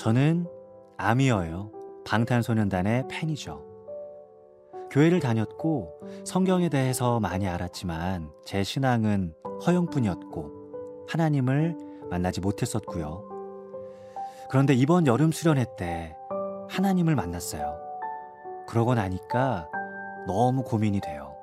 저는 0.00 0.46
아미어예요. 0.96 1.70
방탄소년단의 2.06 3.04
팬이죠. 3.10 3.62
교회를 4.90 5.20
다녔고 5.20 6.00
성경에 6.24 6.70
대해서 6.70 7.20
많이 7.20 7.46
알았지만 7.46 8.30
제 8.46 8.64
신앙은 8.64 9.34
허영뿐이었고 9.66 11.04
하나님을 11.06 11.76
만나지 12.08 12.40
못했었고요. 12.40 13.28
그런데 14.48 14.72
이번 14.72 15.06
여름 15.06 15.32
수련회 15.32 15.66
때 15.76 16.16
하나님을 16.70 17.14
만났어요. 17.14 17.78
그러고 18.66 18.94
나니까 18.94 19.68
너무 20.26 20.62
고민이 20.62 21.02
돼요. 21.02 21.36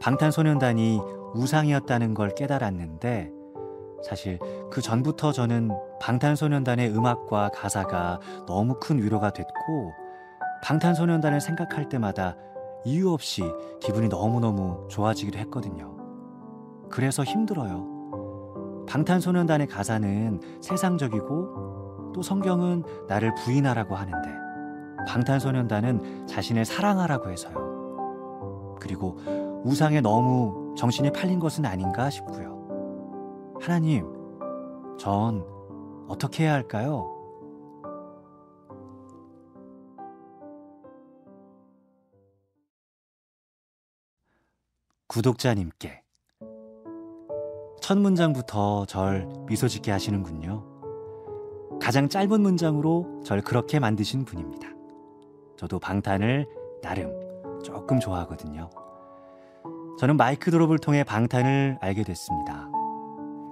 방탄소년단이 0.00 1.00
우상이었다는 1.34 2.14
걸 2.14 2.32
깨달았는데 2.36 3.41
사실 4.02 4.38
그 4.70 4.80
전부터 4.80 5.32
저는 5.32 5.70
방탄소년단의 6.00 6.94
음악과 6.96 7.50
가사가 7.50 8.20
너무 8.46 8.78
큰 8.80 8.98
위로가 8.98 9.32
됐고 9.32 9.92
방탄소년단을 10.62 11.40
생각할 11.40 11.88
때마다 11.88 12.36
이유 12.84 13.10
없이 13.12 13.42
기분이 13.80 14.08
너무너무 14.08 14.86
좋아지기도 14.88 15.38
했거든요. 15.38 15.96
그래서 16.90 17.22
힘들어요. 17.24 18.84
방탄소년단의 18.88 19.68
가사는 19.68 20.40
세상적이고 20.60 22.12
또 22.14 22.22
성경은 22.22 22.82
나를 23.08 23.34
부인하라고 23.36 23.94
하는데 23.94 24.28
방탄소년단은 25.08 26.26
자신을 26.26 26.64
사랑하라고 26.64 27.30
해서요. 27.30 28.76
그리고 28.80 29.16
우상에 29.64 30.00
너무 30.00 30.74
정신이 30.76 31.12
팔린 31.12 31.38
것은 31.38 31.64
아닌가 31.64 32.10
싶고요. 32.10 32.51
하나님, 33.62 34.04
전 34.98 35.46
어떻게 36.08 36.42
해야 36.42 36.54
할까요? 36.54 37.08
구독자님께 45.06 46.02
첫 47.80 47.98
문장부터 47.98 48.86
절 48.86 49.28
미소 49.46 49.68
짓게 49.68 49.92
하시는군요. 49.92 50.64
가장 51.80 52.08
짧은 52.08 52.40
문장으로 52.40 53.22
절 53.24 53.42
그렇게 53.42 53.78
만드신 53.78 54.24
분입니다. 54.24 54.70
저도 55.56 55.78
방탄을 55.78 56.48
나름 56.82 57.12
조금 57.62 58.00
좋아하거든요. 58.00 58.70
저는 60.00 60.16
MIC 60.16 60.50
Drop을 60.50 60.80
통해 60.80 61.04
방탄을 61.04 61.78
알게 61.80 62.02
됐습니다. 62.02 62.81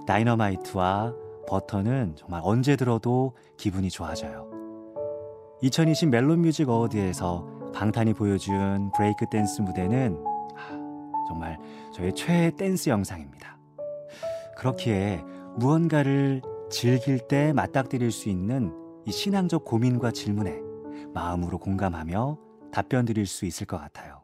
다이너마이트와 0.05 1.13
버터는 1.47 2.15
정말 2.15 2.41
언제 2.43 2.75
들어도 2.75 3.35
기분이 3.57 3.89
좋아져요. 3.89 4.49
2020 5.61 6.09
멜론 6.09 6.41
뮤직 6.41 6.69
어워드에서 6.69 7.71
방탄이 7.73 8.13
보여준 8.13 8.91
브레이크 8.95 9.25
댄스 9.31 9.61
무대는 9.61 10.17
정말 11.27 11.57
저의 11.93 12.13
최애 12.13 12.51
댄스 12.57 12.89
영상입니다. 12.89 13.57
그렇기에 14.57 15.23
무언가를 15.57 16.41
즐길 16.69 17.19
때 17.19 17.53
맞닥뜨릴 17.53 18.11
수 18.11 18.29
있는 18.29 18.73
이 19.05 19.11
신앙적 19.11 19.65
고민과 19.65 20.11
질문에 20.11 20.59
마음으로 21.13 21.57
공감하며 21.57 22.37
답변 22.71 23.05
드릴 23.05 23.25
수 23.25 23.45
있을 23.45 23.67
것 23.67 23.77
같아요. 23.77 24.20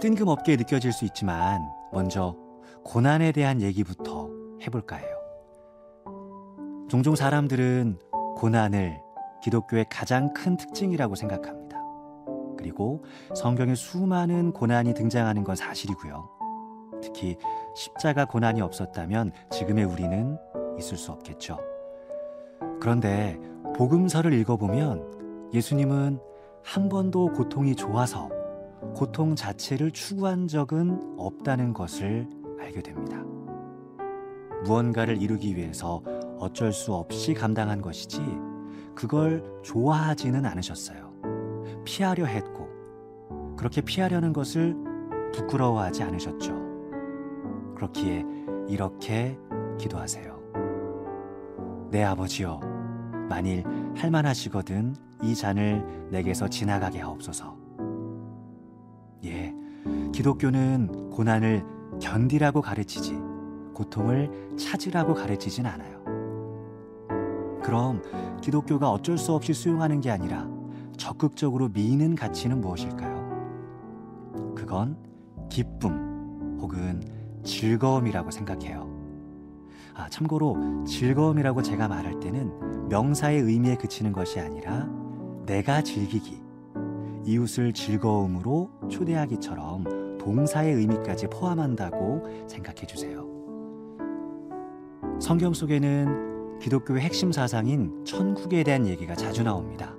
뜬금없게 0.00 0.56
느껴질 0.56 0.92
수 0.92 1.04
있지만 1.06 1.62
먼저 1.92 2.36
고난에 2.84 3.32
대한 3.32 3.62
얘기부터 3.62 4.30
해볼까 4.62 4.96
해요. 4.96 5.16
종종 6.88 7.16
사람들은 7.16 7.98
고난을 8.36 9.00
기독교의 9.42 9.86
가장 9.90 10.32
큰 10.32 10.56
특징이라고 10.56 11.14
생각합니다. 11.14 11.78
그리고 12.58 13.04
성경에 13.34 13.74
수많은 13.74 14.52
고난이 14.52 14.94
등장하는 14.94 15.44
건 15.44 15.56
사실이고요. 15.56 16.28
특히 17.02 17.36
십자가 17.74 18.24
고난이 18.24 18.60
없었다면 18.60 19.32
지금의 19.50 19.84
우리는 19.84 20.38
있을 20.78 20.96
수 20.96 21.12
없겠죠. 21.12 21.58
그런데 22.80 23.38
복음서를 23.76 24.32
읽어보면 24.32 25.50
예수님은 25.54 26.20
한 26.62 26.88
번도 26.88 27.32
고통이 27.32 27.76
좋아서 27.76 28.35
고통 28.94 29.34
자체를 29.34 29.90
추구한 29.90 30.48
적은 30.48 31.16
없다는 31.18 31.72
것을 31.72 32.28
알게 32.60 32.82
됩니다. 32.82 33.22
무언가를 34.64 35.20
이루기 35.20 35.56
위해서 35.56 36.02
어쩔 36.38 36.72
수 36.72 36.94
없이 36.94 37.34
감당한 37.34 37.80
것이지 37.80 38.20
그걸 38.94 39.44
좋아하지는 39.62 40.44
않으셨어요. 40.44 41.12
피하려 41.84 42.24
했고 42.24 42.68
그렇게 43.56 43.80
피하려는 43.80 44.32
것을 44.32 44.76
부끄러워하지 45.34 46.02
않으셨죠. 46.02 46.54
그렇기에 47.74 48.24
이렇게 48.68 49.38
기도하세요. 49.78 50.36
내 51.90 52.02
아버지여, 52.02 52.60
만일 53.28 53.64
할만하시거든 53.96 54.96
이 55.22 55.34
잔을 55.34 56.08
내게서 56.10 56.48
지나가게 56.48 57.00
하옵소서. 57.00 57.65
예, 60.16 60.18
기독교는 60.18 61.10
고난을 61.10 61.62
견디라고 62.00 62.62
가르치지 62.62 63.18
고통을 63.74 64.56
찾으라고 64.56 65.12
가르치진 65.14 65.66
않아요. 65.66 66.02
그럼 67.62 68.02
기독교가 68.40 68.90
어쩔 68.90 69.18
수 69.18 69.34
없이 69.34 69.52
수용하는 69.52 70.00
게 70.00 70.10
아니라 70.10 70.48
적극적으로 70.96 71.68
미는 71.68 72.14
가치는 72.14 72.62
무엇일까요? 72.62 74.54
그건 74.56 74.96
기쁨 75.50 76.58
혹은 76.60 77.02
즐거움이라고 77.44 78.30
생각해요. 78.30 78.88
아, 79.94 80.08
참고로 80.08 80.84
즐거움이라고 80.86 81.62
제가 81.62 81.88
말할 81.88 82.20
때는 82.20 82.88
명사의 82.88 83.42
의미에 83.42 83.76
그치는 83.76 84.12
것이 84.12 84.40
아니라 84.40 84.88
내가 85.44 85.82
즐기기, 85.82 86.42
이웃을 87.24 87.72
즐거움으로 87.72 88.70
초대하기처럼 88.88 89.95
동사의 90.26 90.74
의미까지 90.74 91.28
포함한다고 91.28 92.48
생각해 92.48 92.84
주세요. 92.84 93.24
성경 95.20 95.54
속에는 95.54 96.58
기독교의 96.58 97.00
핵심 97.00 97.30
사상인 97.30 98.04
천국에 98.04 98.64
대한 98.64 98.88
얘기가 98.88 99.14
자주 99.14 99.44
나옵니다. 99.44 99.94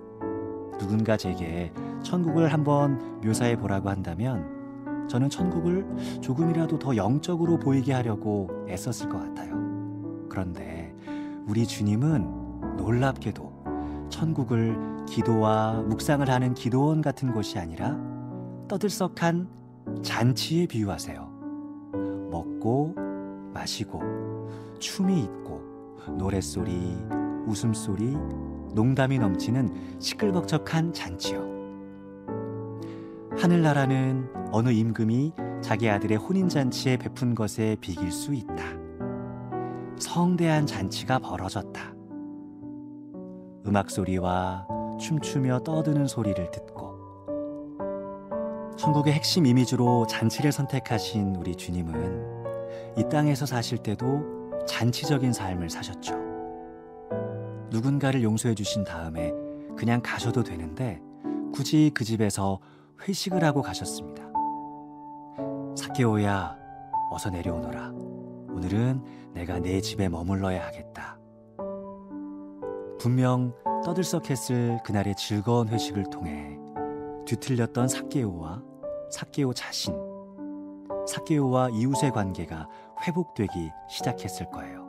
누군가 0.77 1.15
제게 1.15 1.71
천국을 2.03 2.51
한번 2.51 3.21
묘사해 3.21 3.57
보라고 3.57 3.89
한다면 3.89 5.07
저는 5.07 5.29
천국을 5.29 5.87
조금이라도 6.19 6.77
더 6.77 6.97
영적으로 6.97 7.57
보이게 7.57 7.93
하려고 7.93 8.49
애썼을 8.67 9.09
것 9.09 9.19
같아요. 9.19 9.55
그런데 10.27 10.93
우리 11.47 11.65
주님은 11.65 12.75
놀랍게도 12.75 14.07
천국을 14.09 14.77
기도와 15.07 15.83
묵상을 15.87 16.29
하는 16.29 16.53
기도원 16.53 17.01
같은 17.01 17.31
곳이 17.31 17.57
아니라 17.57 17.97
떠들썩한 18.67 19.66
잔치에 20.01 20.67
비유하세요. 20.67 21.37
먹고 22.31 22.95
마시고 23.53 24.01
춤이 24.79 25.23
있고 25.23 25.61
노랫소리, 26.17 26.97
웃음소리, 27.47 28.15
농담이 28.73 29.19
넘치는 29.19 29.99
시끌벅적한 29.99 30.93
잔치요. 30.93 31.57
하늘나라는 33.37 34.29
어느 34.51 34.69
임금이 34.69 35.33
자기 35.61 35.89
아들의 35.89 36.17
혼인잔치에 36.17 36.97
베푼 36.97 37.35
것에 37.35 37.75
비길 37.81 38.11
수 38.11 38.33
있다. 38.33 38.55
성대한 39.97 40.65
잔치가 40.65 41.19
벌어졌다. 41.19 41.93
음악 43.65 43.89
소리와 43.89 44.67
춤추며 44.99 45.59
떠드는 45.59 46.07
소리를 46.07 46.51
듣고 46.51 46.86
천국의 48.77 49.13
핵심 49.13 49.47
이미지로 49.47 50.05
잔치를 50.05 50.51
선택하신 50.51 51.35
우리 51.35 51.55
주님은 51.55 52.95
이 52.97 53.09
땅에서 53.09 53.47
사실 53.47 53.79
때도 53.79 54.65
잔치적인 54.67 55.33
삶을 55.33 55.69
사셨죠. 55.69 56.15
누군가를 57.71 58.21
용서해 58.21 58.53
주신 58.53 58.83
다음에 58.83 59.33
그냥 59.75 60.01
가셔도 60.03 60.43
되는데 60.43 61.01
굳이 61.51 61.91
그 61.93 62.03
집에서 62.03 62.59
회식을 63.07 63.43
하고 63.43 63.63
가셨습니다. 63.63 64.23
사케오야, 65.75 66.55
어서 67.11 67.29
내려오너라. 67.31 67.89
오늘은 68.49 69.03
내가 69.33 69.59
내 69.59 69.81
집에 69.81 70.07
머물러야 70.07 70.65
하겠다. 70.67 71.17
분명 72.99 73.53
떠들썩했을 73.83 74.81
그날의 74.83 75.15
즐거운 75.15 75.67
회식을 75.67 76.09
통해 76.11 76.57
뒤틀렸던 77.25 77.87
사케오와 77.87 78.66
사케오 79.09 79.53
자신, 79.53 79.93
사케오와 81.07 81.69
이웃의 81.69 82.11
관계가 82.11 82.67
회복되기 83.05 83.71
시작했을 83.89 84.49
거예요. 84.51 84.85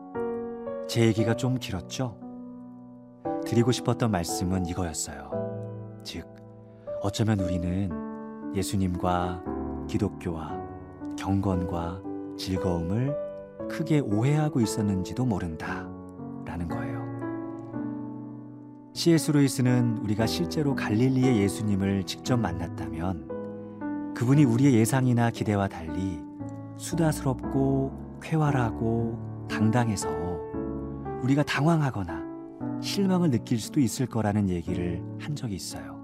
제 0.88 1.06
얘기가 1.06 1.36
좀 1.36 1.58
길었죠? 1.58 2.18
드리고 3.44 3.72
싶었던 3.72 4.10
말씀은 4.10 4.66
이거였어요. 4.66 6.00
즉, 6.02 6.26
어쩌면 7.02 7.40
우리는 7.40 7.90
예수님과 8.54 9.44
기독교와 9.88 10.58
경건과 11.16 12.02
즐거움을 12.36 13.14
크게 13.68 14.00
오해하고 14.00 14.60
있었는지도 14.60 15.24
모른다. 15.24 15.88
라는 16.44 16.68
거예요. 16.68 16.98
C.S. 18.94 19.30
루이스는 19.30 19.98
우리가 19.98 20.26
실제로 20.26 20.74
갈릴리의 20.74 21.38
예수님을 21.42 22.04
직접 22.04 22.36
만났다면 22.36 23.37
그분이 24.18 24.44
우리의 24.44 24.74
예상이나 24.74 25.30
기대와 25.30 25.68
달리 25.68 26.20
수다스럽고 26.76 28.18
쾌활하고 28.20 29.46
당당해서 29.48 30.08
우리가 31.22 31.44
당황하거나 31.44 32.80
실망을 32.82 33.30
느낄 33.30 33.60
수도 33.60 33.78
있을 33.78 34.06
거라는 34.06 34.48
얘기를 34.48 35.00
한 35.20 35.36
적이 35.36 35.54
있어요. 35.54 35.96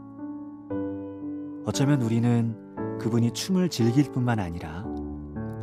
어쩌면 1.66 2.02
우리는 2.02 2.56
그분이 3.00 3.32
춤을 3.32 3.68
즐길 3.68 4.12
뿐만 4.12 4.38
아니라 4.38 4.84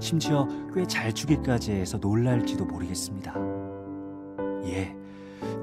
심지어 0.02 0.46
꽤 0.76 0.86
잘 0.86 1.14
추기까지 1.14 1.72
해서 1.72 2.00
놀랄지도 2.00 2.66
모르겠습니다. 2.66 3.34
예, 4.66 4.94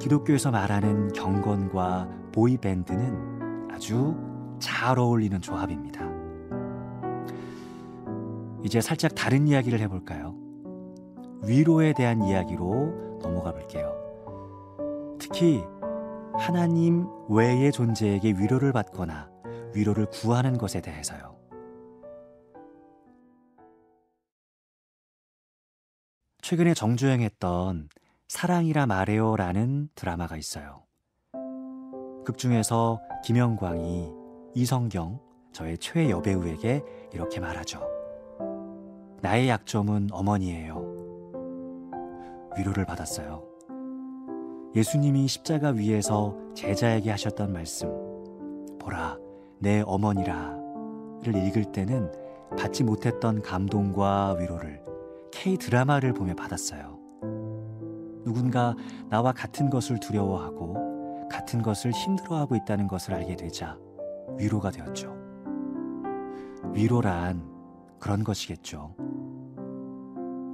기독교에서 0.01 0.51
말하는 0.51 1.13
경건과 1.13 2.09
보이밴드는 2.33 3.69
아주 3.71 4.17
잘 4.59 4.99
어울리는 4.99 5.39
조합입니다. 5.43 6.08
이제 8.69 8.83
살짝 8.83 9.15
다른 9.15 9.49
이야기를 9.49 9.81
해볼까요? 9.81 10.37
위로에 11.43 11.95
대한 11.95 12.23
이야기로 12.23 13.19
넘어가 13.23 13.51
볼게요. 13.51 13.95
특히 15.19 15.65
하나님 16.35 17.07
외의 17.31 17.73
존재에게 17.73 18.33
위로를 18.33 18.75
받거나 18.75 19.31
위로를 19.75 20.05
구하는 20.11 20.59
것에 20.59 20.83
대해서요. 20.83 21.35
최근에 26.43 26.75
정주행했던 26.75 27.89
사랑이라 28.29 28.85
말해요 28.85 29.37
라는 29.37 29.89
드라마가 29.95 30.37
있어요. 30.37 30.85
극 32.27 32.37
중에서 32.37 33.01
김영광이 33.25 34.13
이성경, 34.55 35.21
저의 35.55 35.79
최애 35.79 36.11
여배우에게 36.11 36.83
이렇게 37.15 37.41
말하죠. 37.41 37.98
나의 39.21 39.49
약점은 39.49 40.09
어머니예요. 40.13 40.81
위로를 42.57 42.85
받았어요. 42.85 43.43
예수님이 44.75 45.27
십자가 45.27 45.71
위에서 45.71 46.37
제자에게 46.55 47.11
하셨던 47.11 47.53
말씀, 47.53 47.89
보라, 48.79 49.19
내 49.59 49.83
어머니라를 49.85 51.35
읽을 51.35 51.73
때는 51.73 52.13
받지 52.57 52.85
못했던 52.85 53.43
감동과 53.43 54.37
위로를 54.39 54.83
K 55.33 55.57
드라마를 55.57 56.13
보며 56.13 56.35
받았어요. 56.35 56.99
누군가 58.25 58.77
나와 59.09 59.33
같은 59.33 59.71
것을 59.71 59.99
두려워하고 59.99 61.29
같은 61.29 61.63
것을 61.63 61.91
힘들어하고 61.93 62.57
있다는 62.57 62.87
것을 62.87 63.15
알게 63.15 63.37
되자 63.37 63.79
위로가 64.39 64.71
되었죠. 64.71 65.17
위로란 66.73 67.43
그런 67.99 68.23
것이겠죠. 68.23 68.95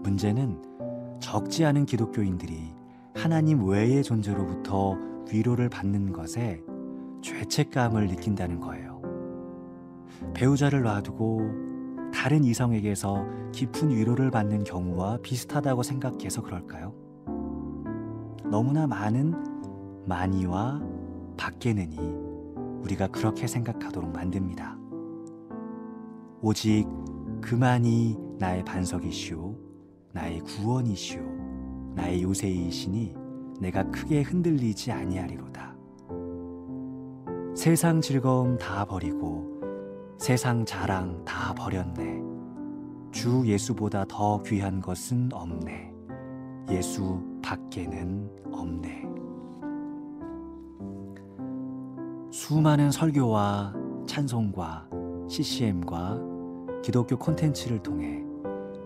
문제는 0.05 1.19
적지 1.19 1.65
않은 1.65 1.87
기독교인들이 1.87 2.75
하나님 3.15 3.67
외의 3.67 4.03
존재로부터 4.05 4.97
위로를 5.33 5.71
받는 5.71 6.13
것에 6.13 6.63
죄책감을 7.23 8.09
느낀다는 8.09 8.61
거예요. 8.61 9.01
배우자를 10.35 10.83
놔두고 10.83 11.41
다른 12.13 12.45
이성에게서 12.45 13.27
깊은 13.53 13.91
위로를 13.91 14.31
받는 14.31 14.65
경우와 14.65 15.19
비슷하다고 15.23 15.83
생각해서 15.83 16.43
그럴까요? 16.43 16.95
너무나 18.51 18.87
많은 18.87 19.35
많이와 20.07 20.83
밖에는이 21.39 21.99
우리가 22.83 23.09
그렇게 23.09 23.47
생각하도록 23.47 24.13
만듭니다. 24.13 24.77
오직 26.43 26.87
그만이 27.41 28.19
나의 28.39 28.65
반석이시오, 28.65 29.54
나의 30.15 30.39
구원이시오, 30.43 31.21
나의 31.97 32.23
요새이시니 32.23 33.17
내가 33.61 33.83
크게 33.91 34.23
흔들리지 34.23 34.93
아니하리로다. 34.93 35.75
세상 37.57 38.01
즐거움 38.01 38.57
다 38.57 38.85
버리고 38.85 39.61
세상 40.17 40.65
자랑 40.65 41.25
다 41.25 41.53
버렸네. 41.55 42.23
주 43.11 43.43
예수보다 43.45 44.05
더 44.09 44.41
귀한 44.45 44.81
것은 44.81 45.31
없네. 45.33 45.93
예수 46.71 47.21
밖에는 47.43 48.31
없네. 48.53 49.05
수많은 52.31 52.93
설교와 52.93 53.75
찬송과 54.07 54.89
CCM과 55.29 56.21
기독교 56.85 57.17
콘텐츠를 57.17 57.83
통해 57.83 58.25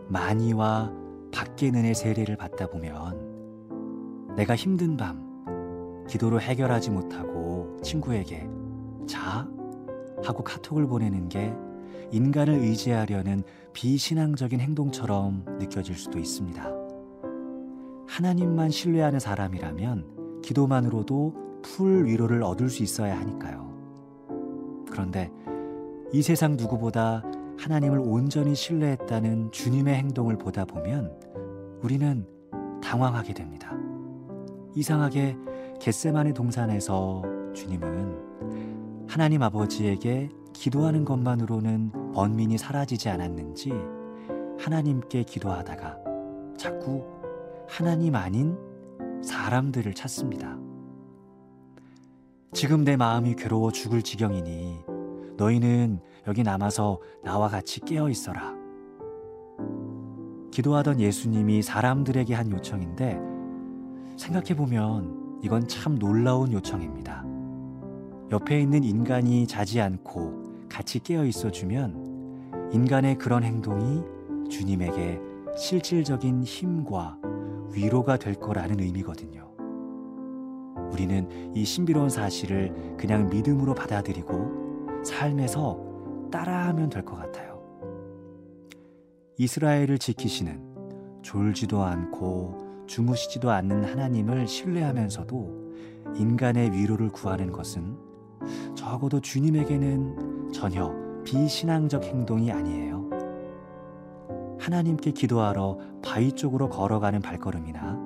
많이와 0.09 1.07
밖의 1.33 1.71
은혜 1.71 1.95
세례를 1.95 2.37
받다 2.37 2.67
보면 2.67 4.35
내가 4.37 4.55
힘든 4.55 4.97
밤 4.97 6.07
기도로 6.09 6.41
해결하지 6.41 6.91
못하고 6.91 7.77
친구에게 7.83 8.49
자 9.07 9.49
하고 10.25 10.43
카톡을 10.43 10.87
보내는 10.87 11.29
게 11.29 11.55
인간을 12.11 12.55
의지하려는 12.55 13.43
비신앙적인 13.73 14.61
행동처럼 14.61 15.45
느껴질 15.59 15.95
수도 15.95 16.19
있습니다. 16.19 16.79
하나님만 18.07 18.71
신뢰하는 18.71 19.21
사람이라면 19.21 20.41
기도만으로도 20.43 21.61
풀 21.63 22.07
위로를 22.07 22.43
얻을 22.43 22.71
수 22.71 22.83
있어야 22.83 23.19
하니까요. 23.21 23.69
그런데 24.91 25.31
이 26.13 26.23
세상 26.23 26.57
누구보다 26.57 27.23
하나님을 27.58 27.99
온전히 27.99 28.55
신뢰했다는 28.55 29.50
주님의 29.50 29.94
행동을 29.96 30.38
보다 30.38 30.65
보면 30.65 31.12
우리는 31.82 32.24
당황하게 32.82 33.34
됩니다. 33.34 33.72
이상하게 34.74 35.36
겟세만의 35.81 36.34
동산에서 36.34 37.22
주님은 37.55 39.08
하나님 39.08 39.43
아버지에게 39.43 40.29
기도하는 40.53 41.05
것만으로는 41.05 42.12
번민이 42.12 42.58
사라지지 42.58 43.08
않았는지 43.08 43.72
하나님께 44.58 45.24
기도하다가 45.24 45.98
자꾸 46.56 47.05
하나님 47.69 48.15
아닌 48.15 48.56
사람들을 49.22 49.94
찾습니다. 49.94 50.58
지금 52.53 52.84
내 52.84 52.96
마음이 52.96 53.34
괴로워 53.34 53.72
죽을 53.72 54.03
지경이니 54.03 54.79
너희는 55.36 56.00
여기 56.27 56.43
남아서 56.43 57.01
나와 57.22 57.48
같이 57.48 57.81
깨어 57.81 58.08
있어라. 58.08 58.55
기도하던 60.51 61.01
예수님이 61.01 61.63
사람들에게 61.63 62.34
한 62.34 62.51
요청인데 62.51 63.20
생각해보면 64.17 65.41
이건 65.43 65.69
참 65.69 65.98
놀라운 65.98 66.53
요청입니다. 66.53 67.25
옆에 68.31 68.60
있는 68.60 68.84
인간이 68.84 69.46
자지 69.46 69.81
않고 69.81 70.67
같이 70.69 70.98
깨어 70.98 71.25
있어주면 71.25 72.70
인간의 72.72 73.17
그런 73.17 73.44
행동이 73.44 74.03
주님에게 74.51 75.20
실질적인 75.56 76.43
힘과 76.43 77.19
위로가 77.72 78.17
될 78.17 78.34
거라는 78.34 78.81
의미거든요. 78.81 79.48
우리는 80.93 81.53
이 81.55 81.65
신비로운 81.65 82.08
사실을 82.10 82.96
그냥 82.98 83.29
믿음으로 83.29 83.75
받아들이고 83.75 85.03
삶에서 85.05 85.88
따라하면 86.31 86.89
될 86.91 87.05
것 87.05 87.17
같아요. 87.17 87.58
이스라엘을 89.37 89.99
지키시는 89.99 91.20
졸지도 91.23 91.82
않고 91.82 92.85
주무시지도 92.87 93.51
않는 93.51 93.85
하나님을 93.85 94.47
신뢰하면서도 94.49 95.69
인간의 96.17 96.73
위로를 96.73 97.11
구하는 97.11 97.53
것은 97.53 97.97
적어도 98.75 99.20
주님에게는 99.20 100.53
전혀 100.53 100.93
비신앙적 101.25 102.05
행동이 102.05 102.51
아니에요. 102.51 103.08
하나님께 104.58 105.13
기도하러 105.13 105.79
바위 106.03 106.32
쪽으로 106.32 106.69
걸어가는 106.69 107.20
발걸음이나 107.20 107.99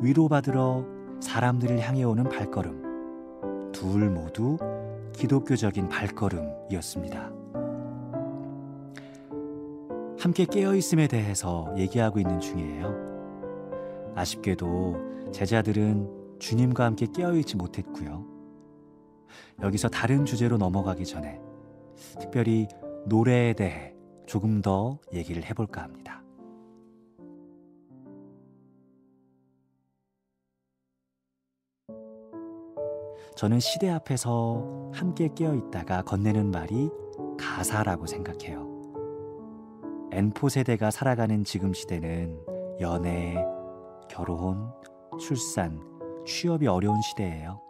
위로받으러 0.00 0.84
사람들을 1.20 1.80
향해 1.80 2.04
오는 2.04 2.24
발걸음, 2.24 3.70
둘 3.72 4.10
모두 4.10 4.58
기독교적인 5.18 5.88
발걸음이었습니다. 5.88 7.32
함께 10.20 10.44
깨어있음에 10.44 11.08
대해서 11.08 11.66
얘기하고 11.76 12.20
있는 12.20 12.38
중이에요. 12.38 14.12
아쉽게도 14.14 15.32
제자들은 15.32 16.38
주님과 16.38 16.84
함께 16.84 17.06
깨어있지 17.12 17.56
못했고요. 17.56 18.24
여기서 19.60 19.88
다른 19.88 20.24
주제로 20.24 20.56
넘어가기 20.56 21.04
전에 21.04 21.40
특별히 22.20 22.68
노래에 23.06 23.54
대해 23.54 23.94
조금 24.26 24.62
더 24.62 25.00
얘기를 25.12 25.42
해볼까 25.44 25.82
합니다. 25.82 26.22
저는 33.38 33.60
시대 33.60 33.88
앞에서 33.88 34.90
함께 34.92 35.28
깨어 35.32 35.54
있다가 35.54 36.02
건네는 36.02 36.50
말이 36.50 36.90
가사라고 37.38 38.04
생각해요. 38.04 38.66
N포 40.10 40.48
세대가 40.48 40.90
살아가는 40.90 41.44
지금 41.44 41.72
시대는 41.72 42.36
연애, 42.80 43.36
결혼, 44.10 44.72
출산, 45.20 45.80
취업이 46.26 46.66
어려운 46.66 47.00
시대예요. 47.00 47.60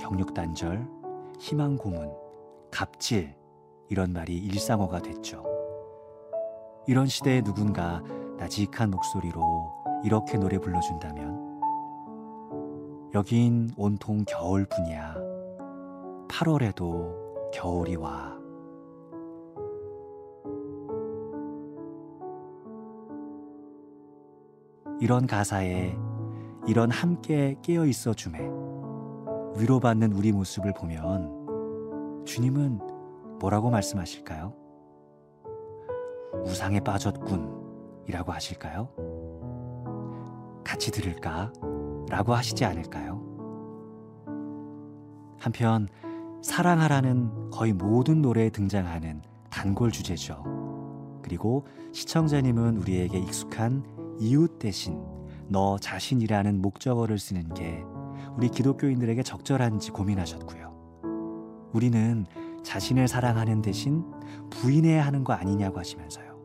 경력 0.00 0.32
단절, 0.32 0.88
희망 1.38 1.76
고문, 1.76 2.10
갑질 2.70 3.34
이런 3.90 4.14
말이 4.14 4.38
일상어가 4.38 5.02
됐죠. 5.02 5.44
이런 6.86 7.06
시대에 7.08 7.42
누군가 7.42 8.02
나직한 8.38 8.90
목소리로 8.90 10.00
이렇게 10.02 10.38
노래 10.38 10.56
불러준다면 10.56 11.47
여긴 13.14 13.70
온통 13.76 14.24
겨울뿐이야. 14.26 15.16
8월에도 16.28 17.50
겨울이 17.52 17.96
와. 17.96 18.36
이런 25.00 25.26
가사에 25.26 25.96
이런 26.66 26.90
함께 26.90 27.56
깨어 27.62 27.86
있어 27.86 28.12
줌에 28.12 28.38
위로받는 29.56 30.12
우리 30.12 30.32
모습을 30.32 30.74
보면 30.74 32.24
주님은 32.26 33.38
뭐라고 33.40 33.70
말씀하실까요? 33.70 34.52
우상에 36.44 36.80
빠졌군 36.80 38.04
이라고 38.06 38.32
하실까요? 38.32 38.90
같이 40.62 40.90
들을까? 40.90 41.52
라고 42.08 42.34
하시지 42.34 42.64
않을까요? 42.64 43.22
한편 45.38 45.88
사랑하라는 46.42 47.50
거의 47.50 47.72
모든 47.72 48.22
노래에 48.22 48.50
등장하는 48.50 49.22
단골 49.50 49.90
주제죠. 49.90 50.42
그리고 51.22 51.66
시청자님은 51.92 52.78
우리에게 52.78 53.18
익숙한 53.18 53.84
이웃 54.20 54.58
대신 54.58 55.00
너 55.48 55.78
자신이라는 55.78 56.60
목적어를 56.60 57.18
쓰는 57.18 57.52
게 57.54 57.82
우리 58.36 58.48
기독교인들에게 58.48 59.22
적절한지 59.22 59.90
고민하셨고요. 59.90 60.68
우리는 61.72 62.26
자신을 62.62 63.08
사랑하는 63.08 63.62
대신 63.62 64.04
부인해야 64.50 65.04
하는 65.04 65.24
거 65.24 65.32
아니냐고 65.32 65.78
하시면서요. 65.78 66.37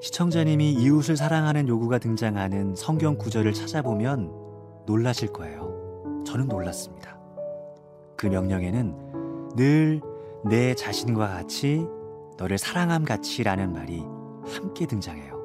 시청자님이 0.00 0.72
이웃을 0.72 1.16
사랑하는 1.16 1.68
요구가 1.68 1.98
등장하는 1.98 2.74
성경 2.74 3.16
구절을 3.16 3.52
찾아보면 3.52 4.32
놀라실 4.86 5.32
거예요. 5.32 6.22
저는 6.26 6.48
놀랐습니다. 6.48 7.18
그 8.16 8.26
명령에는 8.26 9.54
늘 9.56 10.00
내 10.42 10.74
자신과 10.74 11.28
같이 11.28 11.86
너를 12.38 12.56
사랑함 12.56 13.04
같이라는 13.04 13.72
말이 13.72 14.02
함께 14.46 14.86
등장해요. 14.86 15.38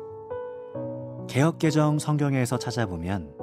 개혁개정 1.28 2.00
성경에서 2.00 2.58
찾아보면 2.58 3.34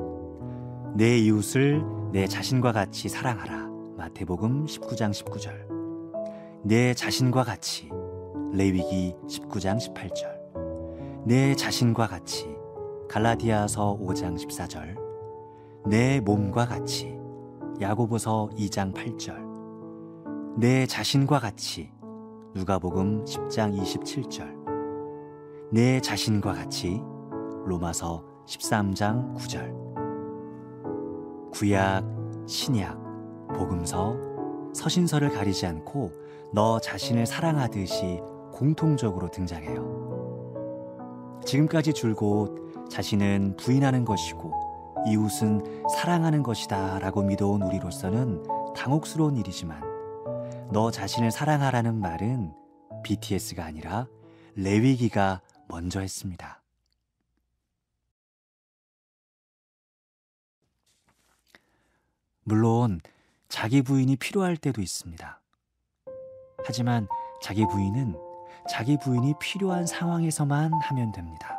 내 0.96 1.18
이웃을 1.18 1.82
내 2.12 2.26
자신과 2.26 2.72
같이 2.72 3.08
사랑하라. 3.10 3.68
마태복음 3.98 4.64
19장 4.64 5.10
19절. 5.10 6.62
내 6.64 6.94
자신과 6.94 7.44
같이 7.44 7.90
레위기 8.52 9.14
19장 9.28 9.78
18절. 9.78 10.31
내 11.24 11.54
자신과 11.54 12.08
같이. 12.08 12.52
갈라디아서 13.08 13.96
5장 14.00 14.36
14절. 14.36 14.96
내 15.86 16.18
몸과 16.18 16.66
같이. 16.66 17.16
야고보서 17.80 18.50
2장 18.56 18.92
8절. 18.92 20.58
내 20.58 20.84
자신과 20.84 21.38
같이. 21.38 21.92
누가복음 22.56 23.24
10장 23.24 23.80
27절. 23.80 24.52
내 25.70 26.00
자신과 26.00 26.54
같이. 26.54 27.00
로마서 27.66 28.24
13장 28.46 29.36
9절. 29.36 31.52
구약, 31.52 32.04
신약, 32.48 32.98
복음서, 33.54 34.16
서신서를 34.74 35.30
가리지 35.30 35.66
않고 35.66 36.10
너 36.52 36.80
자신을 36.80 37.26
사랑하듯이 37.26 38.20
공통적으로 38.52 39.30
등장해요. 39.30 40.01
지금까지 41.44 41.92
줄곧 41.92 42.88
자신은 42.90 43.56
부인하는 43.56 44.04
것이고 44.04 45.04
이웃은 45.06 45.88
사랑하는 45.88 46.42
것이다 46.42 46.98
라고 47.00 47.22
믿어온 47.22 47.62
우리로서는 47.62 48.42
당혹스러운 48.74 49.36
일이지만 49.36 49.82
너 50.70 50.90
자신을 50.90 51.30
사랑하라는 51.30 51.94
말은 51.94 52.52
BTS가 53.02 53.64
아니라 53.64 54.06
레위기가 54.54 55.40
먼저 55.68 56.00
했습니다. 56.00 56.62
물론 62.44 63.00
자기 63.48 63.82
부인이 63.82 64.16
필요할 64.16 64.56
때도 64.56 64.80
있습니다. 64.80 65.40
하지만 66.64 67.08
자기 67.42 67.66
부인은 67.66 68.31
자기 68.68 68.96
부인이 68.96 69.34
필요한 69.40 69.86
상황에서만 69.86 70.72
하면 70.72 71.12
됩니다. 71.12 71.58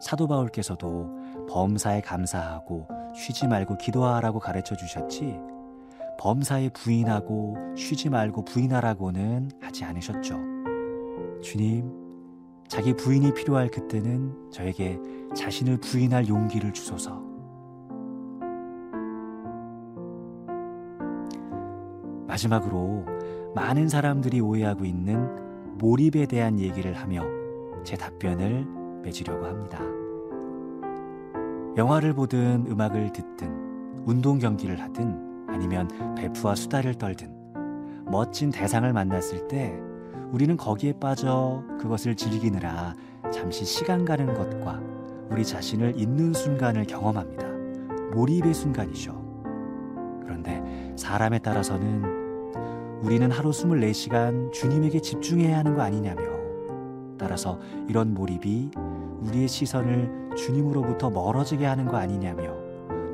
사도 0.00 0.26
바울께서도 0.26 1.46
범사에 1.48 2.00
감사하고 2.00 2.88
쉬지 3.14 3.46
말고 3.46 3.76
기도하라고 3.78 4.40
가르쳐 4.40 4.74
주셨지 4.74 5.38
범사에 6.18 6.70
부인하고 6.70 7.56
쉬지 7.76 8.08
말고 8.08 8.44
부인하라고는 8.44 9.50
하지 9.60 9.84
않으셨죠. 9.84 10.38
주님, 11.42 11.92
자기 12.68 12.94
부인이 12.94 13.32
필요할 13.34 13.68
그때는 13.68 14.50
저에게 14.50 14.98
자신을 15.34 15.78
부인할 15.78 16.28
용기를 16.28 16.72
주소서. 16.72 17.20
마지막으로 22.26 23.04
많은 23.54 23.88
사람들이 23.88 24.40
오해하고 24.40 24.84
있는 24.84 25.41
몰입에 25.82 26.26
대한 26.26 26.60
얘기를 26.60 26.94
하며 26.94 27.24
제 27.82 27.96
답변을 27.96 28.64
맺으려고 29.02 29.46
합니다. 29.46 29.80
영화를 31.76 32.14
보든 32.14 32.66
음악을 32.68 33.10
듣든 33.10 34.04
운동 34.06 34.38
경기를 34.38 34.80
하든 34.80 35.48
아니면 35.48 35.88
베프와 36.16 36.54
수다를 36.54 36.94
떨든 36.94 37.34
멋진 38.06 38.50
대상을 38.50 38.92
만났을 38.92 39.48
때 39.48 39.76
우리는 40.30 40.56
거기에 40.56 40.92
빠져 41.00 41.64
그것을 41.80 42.14
즐기느라 42.14 42.94
잠시 43.32 43.64
시간 43.64 44.04
가는 44.04 44.32
것과 44.32 44.80
우리 45.30 45.44
자신을 45.44 45.98
잊는 45.98 46.32
순간을 46.32 46.84
경험합니다. 46.84 47.44
몰입의 48.14 48.54
순간이죠. 48.54 49.20
그런데 50.22 50.62
사람에 50.94 51.40
따라서는 51.40 52.21
우리는 53.02 53.32
하루 53.32 53.50
24시간 53.50 54.52
주님에게 54.52 55.00
집중해야 55.00 55.58
하는 55.58 55.74
거 55.74 55.82
아니냐며 55.82 56.22
따라서 57.18 57.58
이런 57.88 58.14
몰입이 58.14 58.70
우리의 59.22 59.48
시선을 59.48 60.30
주님으로부터 60.36 61.10
멀어지게 61.10 61.66
하는 61.66 61.86
거 61.86 61.96
아니냐며 61.96 62.54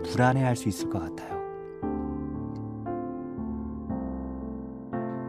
불안해할 0.04 0.57
수 0.57 0.68
있을 0.68 0.90
것 0.90 0.99
같아요. 1.00 1.38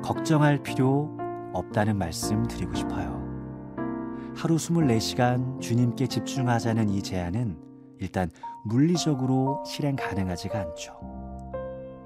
걱정할 0.04 0.62
필요 0.62 1.18
없다는 1.54 1.98
말씀 1.98 2.46
드리고 2.46 2.74
싶어요. 2.74 3.18
하루 4.36 4.56
24시간 4.56 5.62
주님께 5.62 6.08
집중하자는 6.08 6.90
이 6.90 7.02
제안은 7.02 7.58
일단 8.00 8.30
물리적으로 8.66 9.64
실행 9.66 9.96
가능하지가 9.96 10.60
않죠. 10.60 11.00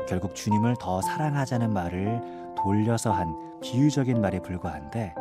결국 0.07 0.35
주님을 0.35 0.75
더 0.79 1.01
사랑하자는 1.01 1.71
말을 1.71 2.42
돌려서 2.63 3.11
한 3.11 3.35
비유적인 3.61 4.21
말에 4.21 4.39
불과한데 4.39 5.13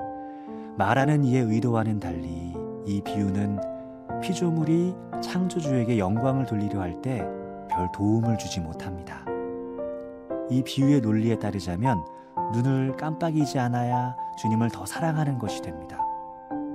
말하는 0.77 1.25
이의 1.25 1.43
의도와는 1.43 1.99
달리 2.01 2.55
이 2.87 3.01
비유는 3.03 3.61
피조물이 4.23 4.95
창조주에게 5.21 5.99
영광을 5.99 6.47
돌리려 6.47 6.81
할 6.81 7.03
때 7.03 7.21
별 7.69 7.91
도움을 7.93 8.37
주지 8.37 8.61
못합니다. 8.61 9.25
이 10.51 10.63
비유의 10.63 11.01
논리에 11.01 11.39
따르자면 11.39 12.05
눈을 12.53 12.97
깜빡이지 12.99 13.59
않아야 13.59 14.15
주님을 14.39 14.69
더 14.71 14.85
사랑하는 14.85 15.39
것이 15.39 15.63
됩니다. 15.63 15.99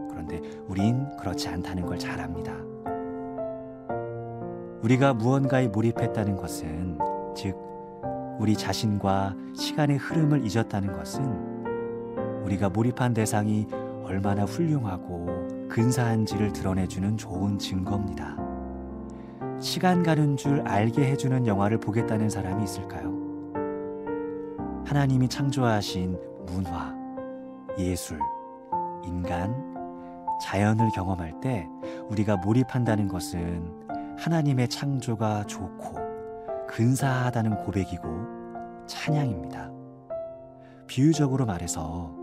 그런데 0.10 0.42
우린 0.68 1.06
그렇지 1.18 1.48
않다는 1.50 1.86
걸 1.86 2.00
잘 2.00 2.20
압니다. 2.20 2.52
우리가 4.82 5.14
무언가에 5.14 5.68
몰입했다는 5.68 6.36
것은 6.36 6.98
즉 7.36 7.56
우리 8.40 8.56
자신과 8.56 9.36
시간의 9.56 9.98
흐름을 9.98 10.46
잊었다는 10.46 10.96
것은 10.96 12.44
우리가 12.44 12.70
몰입한 12.70 13.14
대상이 13.14 13.68
얼마나 14.04 14.46
훌륭하고 14.46 15.68
근사한지를 15.70 16.54
드러내주는 16.54 17.18
좋은 17.18 17.58
증거입니다. 17.58 18.38
시간 19.60 20.04
가는 20.04 20.38
줄 20.38 20.62
알게 20.62 21.04
해주는 21.12 21.48
영화를 21.48 21.80
보겠다는 21.80 22.30
사람이 22.30 22.64
있을까요? 22.64 23.12
하나님이 24.86 25.28
창조하신 25.28 26.18
문화, 26.46 26.96
예술, 27.78 28.20
인간, 29.04 29.54
자연을 30.42 30.90
경험할 30.94 31.40
때 31.42 31.68
우리가 32.10 32.38
몰입한다는 32.38 33.08
것은 33.08 34.16
하나님의 34.18 34.70
창조가 34.70 35.46
좋고 35.46 36.07
근사하다는 36.68 37.58
고백이고 37.66 38.86
찬양입니다. 38.88 39.72
비유적으로 40.88 41.46
말해서 41.46 42.16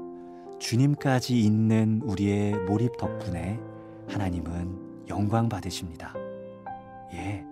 주님까지 0.58 1.40
있는 1.40 2.00
우리의 2.04 2.54
몰입 2.64 2.96
덕분에 2.96 3.60
하나님은 4.08 5.06
영광 5.08 5.48
받으십니다. 5.48 6.14
예, 7.12 7.44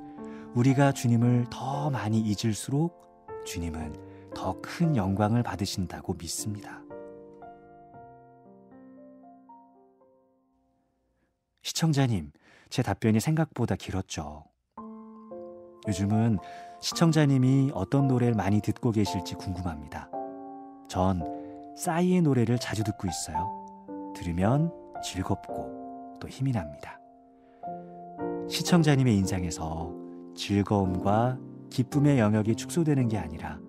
우리가 0.54 0.92
주님을 0.92 1.46
더 1.50 1.90
많이 1.90 2.20
잊을수록 2.20 3.26
주님은 3.44 3.94
더 4.34 4.60
큰 4.62 4.96
영광을 4.96 5.42
받으신다고 5.42 6.14
믿습니다. 6.14 6.82
시청자님, 11.62 12.32
제 12.70 12.82
답변이 12.82 13.20
생각보다 13.20 13.76
길었죠. 13.76 14.44
요즘은 15.86 16.38
시청자님이 16.82 17.70
어떤 17.74 18.08
노래를 18.08 18.34
많이 18.34 18.60
듣고 18.60 18.90
계실지 18.90 19.36
궁금합니다. 19.36 20.10
전 20.88 21.22
싸이의 21.76 22.22
노래를 22.22 22.58
자주 22.58 22.82
듣고 22.82 23.06
있어요. 23.06 24.12
들으면 24.16 24.72
즐겁고 25.02 26.18
또 26.20 26.28
힘이 26.28 26.50
납니다. 26.50 26.98
시청자님의 28.48 29.16
인상에서 29.16 29.94
즐거움과 30.34 31.38
기쁨의 31.70 32.18
영역이 32.18 32.56
축소되는 32.56 33.08
게 33.08 33.16
아니라 33.16 33.60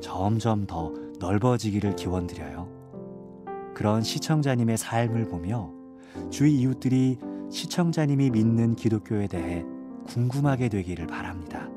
점점 0.00 0.66
더 0.66 0.90
넓어지기를 1.20 1.96
기원드려요. 1.96 2.66
그런 3.74 4.02
시청자님의 4.02 4.78
삶을 4.78 5.28
보며 5.28 5.70
주위 6.30 6.60
이웃들이 6.60 7.18
시청자님이 7.50 8.30
믿는 8.30 8.74
기독교에 8.74 9.26
대해 9.26 9.66
궁금하게 10.06 10.70
되기를 10.70 11.06
바랍니다. 11.06 11.67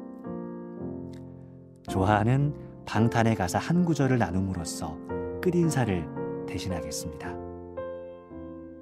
좋아하는 1.92 2.56
방탄의 2.86 3.36
가사 3.36 3.60
한 3.60 3.84
구절을 3.86 4.18
나눔으로써 4.18 4.98
끝인사를 5.42 6.46
대신하겠습니다. 6.48 7.36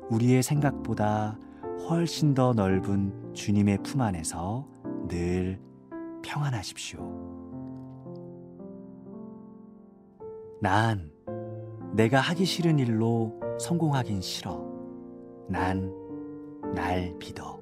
우리의 0.10 0.44
생각보다 0.44 1.38
훨씬 1.90 2.34
더 2.34 2.54
넓은 2.54 3.34
주님의 3.34 3.80
품 3.84 4.02
안에서 4.02 4.68
늘 5.08 5.60
평안하십시오. 6.22 7.00
난 10.62 11.12
내가 11.94 12.20
하기 12.20 12.46
싫은 12.46 12.78
일로 12.80 13.40
성공하긴 13.60 14.22
싫어. 14.22 14.64
난 15.48 16.00
날 16.74 17.14
믿어. 17.20 17.59